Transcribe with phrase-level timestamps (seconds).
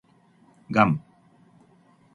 [0.71, 0.99] ガム